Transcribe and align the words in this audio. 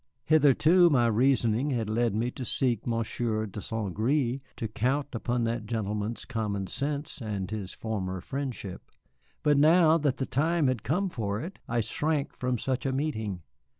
Hitherto 0.25 0.89
my 0.89 1.05
reasoning 1.05 1.69
had 1.69 1.87
led 1.87 2.15
me 2.15 2.31
to 2.31 2.43
seek 2.43 2.87
Monsieur 2.87 3.45
de 3.45 3.61
St. 3.61 3.93
Gré, 3.93 4.41
to 4.55 4.67
count 4.67 5.09
upon 5.13 5.43
that 5.43 5.67
gentleman's 5.67 6.25
common 6.25 6.65
sense 6.65 7.21
and 7.21 7.51
his 7.51 7.73
former 7.73 8.19
friendship. 8.19 8.89
But 9.43 9.57
now 9.59 9.99
that 9.99 10.17
the 10.17 10.25
time 10.25 10.65
had 10.65 10.81
come 10.81 11.07
for 11.09 11.39
it, 11.39 11.59
I 11.67 11.81
shrank 11.81 12.35
from 12.35 12.57
such 12.57 12.87
a 12.87 12.91
meeting. 12.91 13.43